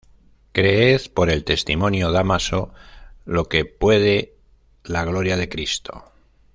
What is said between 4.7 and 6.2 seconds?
la gloria de Cristo.